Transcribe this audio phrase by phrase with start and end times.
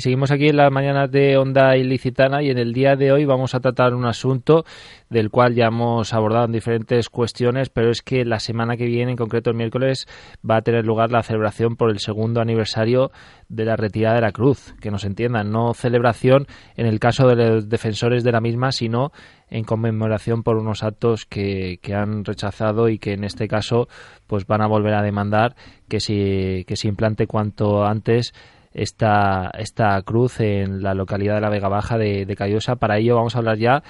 [0.00, 3.54] seguimos aquí en las mañanas de Onda Ilicitana y en el día de hoy vamos
[3.54, 4.64] a tratar un asunto
[5.08, 9.12] del cual ya hemos abordado en diferentes cuestiones, pero es que la semana que viene,
[9.12, 10.06] en concreto el miércoles,
[10.48, 13.10] va a tener lugar la celebración por el segundo aniversario
[13.48, 14.74] de la retirada de la cruz.
[14.80, 16.46] Que nos entiendan, no celebración
[16.76, 19.12] en el caso de los defensores de la misma, sino
[19.48, 23.88] en conmemoración por unos actos que, que han rechazado y que en este caso
[24.26, 25.56] pues van a volver a demandar
[25.88, 28.34] que se, que se implante cuanto antes
[28.78, 32.76] esta, esta cruz en la localidad de la Vega Baja de, de Callosa.
[32.76, 33.82] Para ello vamos a hablar ya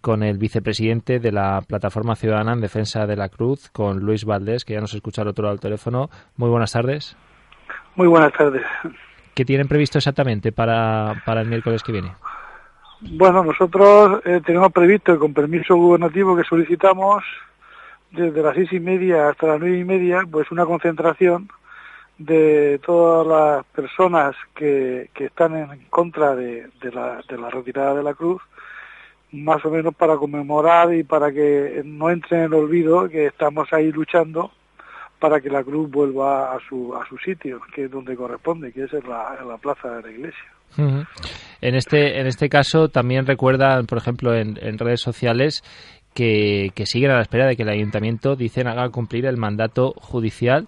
[0.00, 4.64] con el vicepresidente de la Plataforma Ciudadana en Defensa de la Cruz, con Luis Valdés,
[4.64, 6.10] que ya nos escucha al otro lado del teléfono.
[6.36, 7.16] Muy buenas tardes.
[7.94, 8.62] Muy buenas tardes.
[9.34, 12.12] ¿Qué tienen previsto exactamente para, para el miércoles que viene?
[13.00, 17.22] Bueno, nosotros eh, tenemos previsto, con permiso gubernativo que solicitamos,
[18.10, 21.48] desde las seis y media hasta las nueve y media, pues una concentración
[22.24, 28.02] de todas las personas que, que están en contra de, la, de la retirada de
[28.02, 28.42] la cruz,
[29.32, 33.72] más o menos para conmemorar y para que no entre en el olvido que estamos
[33.72, 34.50] ahí luchando
[35.18, 38.84] para que la cruz vuelva a su, a su sitio, que es donde corresponde, que
[38.84, 41.06] es en la, plaza de la iglesia.
[41.60, 45.62] En este, en este caso también recuerdan, por ejemplo, en, en redes sociales
[46.12, 49.92] que, que, siguen a la espera de que el ayuntamiento, dicen, haga cumplir el mandato
[49.96, 50.66] judicial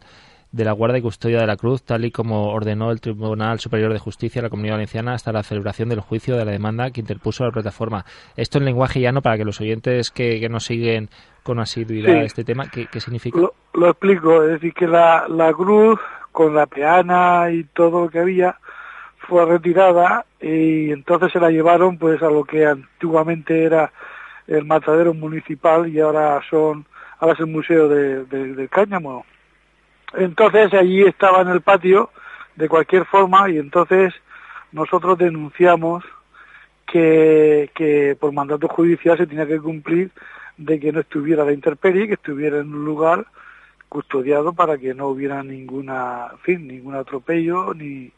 [0.54, 3.92] de la guarda y custodia de la cruz, tal y como ordenó el Tribunal Superior
[3.92, 7.00] de Justicia de la Comunidad Valenciana hasta la celebración del juicio de la demanda que
[7.00, 8.04] interpuso la plataforma.
[8.36, 11.08] Esto en lenguaje llano para que los oyentes que, que nos siguen
[11.42, 12.26] con asiduidad sí.
[12.26, 13.36] este tema, ¿qué, qué significa?
[13.36, 15.98] Lo, lo, explico, es decir, que la, la cruz
[16.30, 18.56] con la peana y todo lo que había
[19.26, 23.92] fue retirada y entonces se la llevaron pues a lo que antiguamente era
[24.46, 26.86] el matadero municipal y ahora son
[27.18, 29.24] ahora es el museo de, de, de Cáñamo
[30.16, 32.10] entonces allí estaba en el patio
[32.56, 34.14] de cualquier forma y entonces
[34.72, 36.04] nosotros denunciamos
[36.86, 40.10] que, que por mandato judicial se tenía que cumplir
[40.56, 43.26] de que no estuviera la intemperie, que estuviera en un lugar
[43.88, 48.10] custodiado para que no hubiera ninguna, en fin, ningún atropello ni,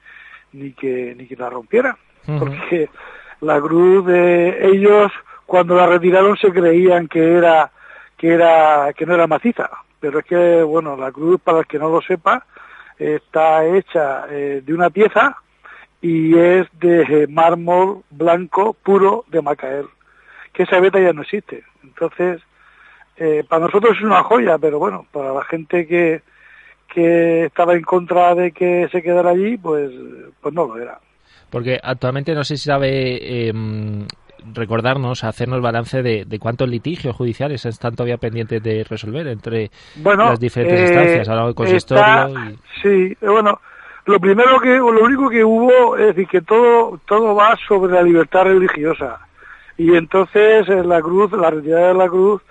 [0.53, 2.39] ni que ni que la rompiera, uh -huh.
[2.39, 2.89] porque
[3.41, 5.13] la cruz de ellos
[5.45, 7.71] cuando la retiraron se creían que era
[8.17, 9.69] que era que no era maciza,
[10.07, 12.47] pero es que, bueno, la cruz, para el que no lo sepa,
[12.97, 15.37] está hecha eh, de una pieza
[16.01, 19.87] y es de mármol blanco puro de Macael,
[20.53, 21.65] que esa beta ya no existe.
[21.83, 22.41] Entonces,
[23.17, 26.23] eh, para nosotros es una joya, pero bueno, para la gente que,
[26.95, 29.91] que estaba en contra de que se quedara allí, pues,
[30.41, 31.01] pues no lo era.
[31.51, 33.49] Porque actualmente no sé si sabe...
[33.49, 33.53] Eh
[34.53, 40.27] recordarnos, hacernos balance de, de, cuántos litigios judiciales están todavía pendientes de resolver entre bueno,
[40.31, 42.29] las diferentes eh, instancias, hablado del consistorio.
[42.29, 42.59] Y...
[42.83, 43.61] Sí, bueno,
[44.07, 48.03] lo primero que, lo único que hubo es decir que todo, todo va sobre la
[48.03, 49.21] libertad religiosa
[49.77, 52.43] y entonces la cruz, la retirada de la cruz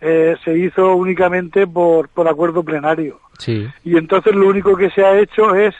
[0.00, 3.20] eh, se hizo únicamente por, por acuerdo plenario.
[3.38, 3.68] Sí.
[3.84, 5.74] Y entonces lo único que se ha hecho es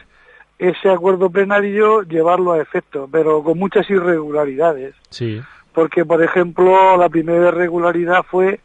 [0.62, 4.94] ese acuerdo plenario llevarlo a efecto, pero con muchas irregularidades.
[5.10, 5.42] Sí.
[5.74, 8.60] Porque, por ejemplo, la primera irregularidad fue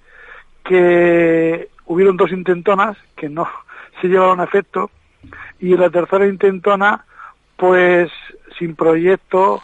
[0.64, 3.48] que hubieron dos intentonas que no
[4.02, 4.92] se llevaron a efecto
[5.60, 7.04] y la tercera intentona,
[7.56, 8.12] pues
[8.60, 9.60] sin proyecto,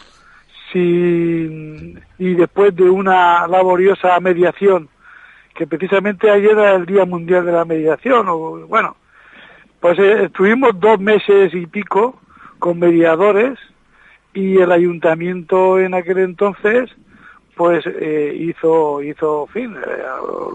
[0.71, 4.89] sin y después de una laboriosa mediación,
[5.53, 8.95] que precisamente ayer era el Día Mundial de la Mediación, o bueno,
[9.79, 12.22] pues eh, estuvimos dos meses y pico
[12.63, 13.59] con mediadores
[14.34, 16.90] y el ayuntamiento en aquel entonces
[17.57, 19.75] pues eh, hizo hizo fin.
[19.75, 20.03] Eh,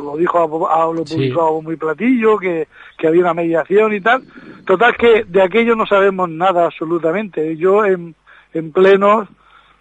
[0.02, 1.64] lo dijo a, a lo publicó sí.
[1.66, 4.22] muy platillo que, que había una mediación y tal.
[4.64, 7.58] Total que de aquello no sabemos nada absolutamente.
[7.58, 8.14] Yo en,
[8.54, 9.28] en plenos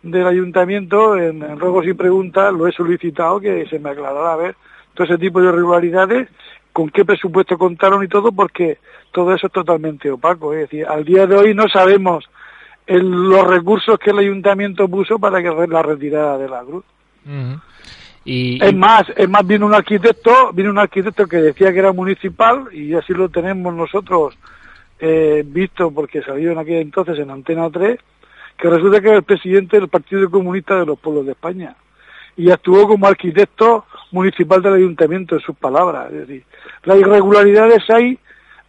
[0.03, 4.35] del ayuntamiento en, en ruegos y preguntas lo he solicitado que se me aclarara a
[4.35, 4.55] ver
[4.93, 6.27] todo ese tipo de irregularidades
[6.77, 8.77] con qué presupuesto contaron y todo porque
[9.11, 10.53] todo eso es totalmente opaco.
[10.53, 12.29] Es decir al día de hoy no sabemos
[12.85, 16.85] el, los recursos que el ayuntamiento puso para que la retirada de la cruz.
[17.25, 17.61] Uh -huh.
[18.25, 21.93] y, es más, es más, vino un arquitecto, vino un arquitecto que decía que era
[21.93, 24.37] municipal y así lo tenemos nosotros
[24.99, 27.97] eh, visto porque salió en aquel entonces en Antena 3,
[28.55, 31.75] que resulta que era el presidente del Partido Comunista de los Pueblos de España
[32.37, 36.11] y actuó como arquitecto municipal del ayuntamiento en sus palabras.
[36.11, 36.43] Es decir,
[36.83, 38.17] las irregularidades hay,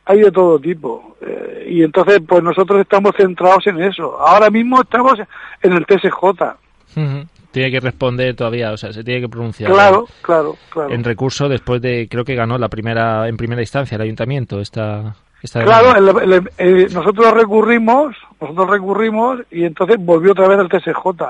[0.04, 1.16] hay de todo tipo.
[1.20, 4.18] Eh, y entonces, pues nosotros estamos centrados en eso.
[4.18, 5.18] Ahora mismo estamos
[5.62, 6.24] en el TSJ.
[6.24, 9.72] Uh -huh tiene que responder todavía, o sea, se tiene que pronunciar.
[9.72, 10.90] Claro, claro, claro.
[10.90, 15.14] En recurso después de, creo que ganó la primera, en primera instancia el ayuntamiento esta.
[15.52, 21.24] claro, nosotros recurrimos, nosotros recurrimos y entonces volvió otra vez el TSJ.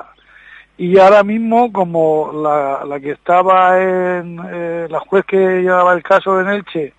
[0.78, 6.04] Y ahora mismo, como la, la que estaba en, eh, la juez que llevaba el
[6.04, 6.94] caso en Elche,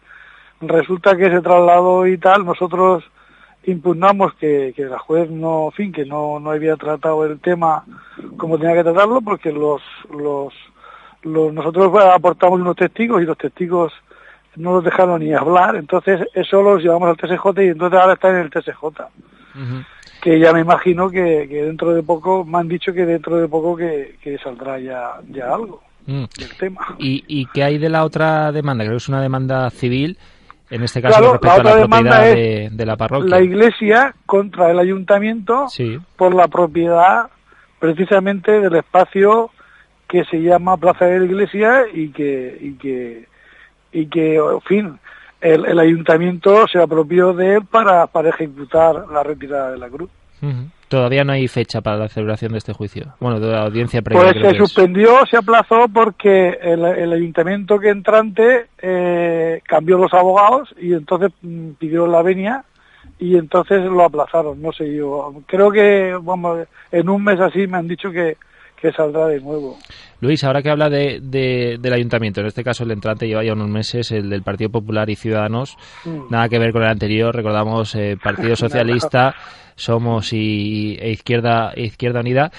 [0.59, 3.05] resulta que se trasladó y tal, nosotros
[3.63, 7.85] impugnamos que, que la juez no, fin, que no, no había tratado el tema
[8.35, 10.53] como tenía que tratarlo, porque los, los,
[11.23, 13.93] los nosotros aportamos unos testigos y los testigos
[14.57, 18.29] no los dejaron ni hablar, entonces eso los llevamos al TSJ y entonces ahora está
[18.29, 18.83] en el TSJ.
[20.21, 23.75] Que ya me imagino que, dentro de poco, me han dicho que dentro de poco
[23.75, 26.23] que, saldrá ya, ya algo mm.
[26.37, 26.95] del tema.
[26.97, 28.83] ¿Y, ¿Y qué hay de la otra demanda?
[28.83, 30.17] Creo que es una demanda civil,
[30.69, 32.23] en este caso respecto la a la propiedad
[32.71, 33.29] de, la parroquia.
[33.29, 35.67] La iglesia contra el ayuntamiento
[36.15, 37.29] por la propiedad
[37.79, 39.51] precisamente del espacio
[40.07, 43.29] que se llama Plaza de la Iglesia y que, y que
[43.91, 44.99] y que, en fin,
[45.41, 50.09] el, ayuntamiento se apropió de él para, para ejecutar la retirada de la cruz.
[50.87, 53.13] Todavía no hay fecha para la celebración de este juicio.
[53.19, 54.33] Bueno, de la audiencia previa.
[54.33, 60.93] Pues se suspendió, se aplazó porque el, ayuntamiento que entrante eh, cambió los abogados y
[60.93, 62.63] entonces mm, pidió la venia
[63.19, 64.61] y entonces lo aplazaron.
[64.61, 65.31] No sé yo.
[65.45, 68.37] Creo que, vamos, en un mes así me han dicho que,
[68.79, 69.77] que saldrá de nuevo.
[70.21, 71.19] Luis, ahora que habla de,
[71.79, 75.09] del ayuntamiento, en este caso el entrante lleva ya unos meses, el del Partido Popular
[75.09, 76.29] y Ciudadanos, mm.
[76.29, 79.33] nada que ver con el anterior, recordamos eh, Partido Socialista,
[79.75, 82.51] Somos y, e Izquierda, Izquierda Unida.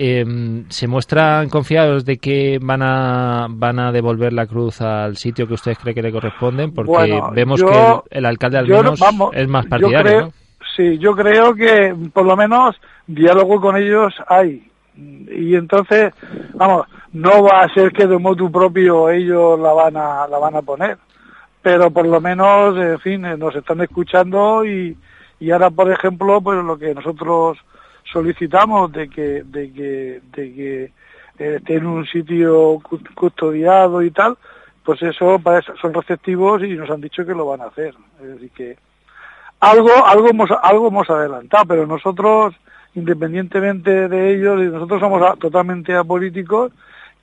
[0.00, 5.48] Em, ¿Se muestran confiados de que van a, van a devolver la cruz al sitio
[5.48, 6.72] que ustedes creen que le corresponden?
[6.72, 9.00] Porque vemos que el, alcalde al menos
[9.32, 10.30] es más partidario.
[10.76, 12.76] Sí, yo creo que por lo menos
[13.08, 14.68] diálogo con ellos hay
[15.30, 16.12] y entonces,
[16.54, 20.56] vamos, no va a ser que de modo propio ellos la van a, la van
[20.56, 20.98] a poner,
[21.62, 24.96] pero por lo menos, en fin, eh, nos están escuchando y,
[25.40, 27.58] y ahora, por ejemplo, pues lo que nosotros
[28.12, 30.84] solicitamos de que, de que, de que
[31.38, 32.80] eh, esté en un sitio
[33.14, 34.36] custodiado y tal,
[34.84, 37.94] pues eso, para eso son receptivos y nos han dicho que lo van a hacer.
[38.22, 38.76] Es que
[39.60, 42.54] algo, algo hemos, algo hemos adelantado, pero nosotros
[42.98, 46.72] independientemente de ellos, y nosotros somos totalmente apolíticos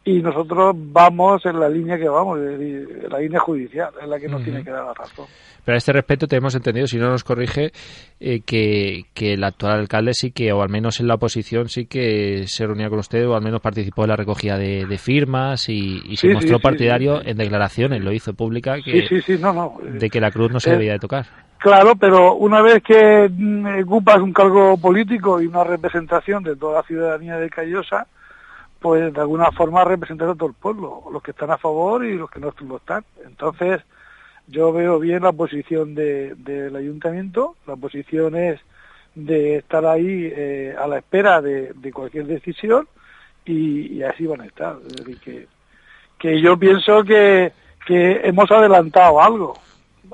[0.07, 4.27] y nosotros vamos en la línea que vamos, en la línea judicial, en la que
[4.27, 5.25] nos tiene que dar la razón.
[5.65, 7.71] Pero a este respecto tenemos entendido, si no nos corrige,
[8.19, 11.87] eh, que, que el actual alcalde sí que, o al menos en la oposición, sí
[11.87, 16.15] que se reunía con usted, o al menos participó en la recogida de, firmas y,
[16.15, 19.07] se mostró partidario en declaraciones, lo hizo pública, que,
[19.99, 21.44] de que la cruz no se eh, debía de tocar.
[21.57, 26.81] Claro, pero una vez que mm, ocupas un cargo político y una representación de toda
[26.81, 28.07] la ciudadanía de Callosa,
[28.79, 32.17] pues de alguna forma representar a todo el pueblo, los que están a favor y
[32.17, 33.03] los que no lo están.
[33.25, 33.81] Entonces,
[34.47, 38.59] yo veo bien la posición del ayuntamiento, la posición es
[39.15, 42.87] de estar ahí eh, a la espera de, cualquier decisión
[43.45, 44.75] y, así van a estar.
[44.85, 45.47] Es decir,
[46.19, 47.51] que, yo pienso que
[47.87, 49.55] hemos adelantado algo,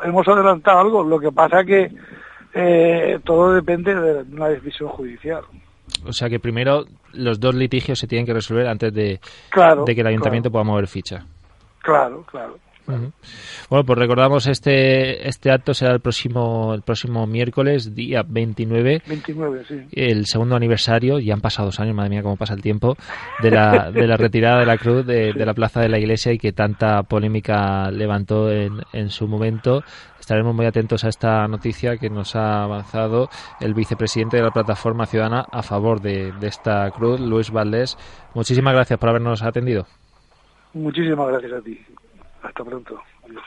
[0.03, 1.91] hemos adelantado algo, lo que pasa que
[2.53, 5.43] eh, todo depende de una decisión judicial.
[6.05, 9.19] O sea que primero los dos litigios se tienen que resolver antes de,
[9.85, 11.25] de que el ayuntamiento pueda mover ficha.
[11.81, 12.57] Claro, claro.
[13.69, 19.03] Bueno, pues recordamos este este acto será el próximo el próximo miércoles, día 29.
[19.07, 19.75] 29, sí.
[19.91, 22.95] El segundo aniversario, ya han pasado dos años, madre mía, cómo pasa el tiempo,
[23.41, 26.31] de la, de la retirada de la cruz de, de la plaza de la iglesia
[26.31, 29.83] y que tanta polémica levantó en, en su momento.
[30.19, 35.07] Estaremos muy atentos a esta noticia que nos ha avanzado el vicepresidente de la Plataforma
[35.07, 37.97] Ciudadana a favor de, de esta cruz, Luis Valdés.
[38.35, 39.87] Muchísimas gracias por habernos atendido.
[40.73, 41.79] Muchísimas gracias a ti.
[42.41, 43.03] Hasta pronto.
[43.23, 43.45] Adiós.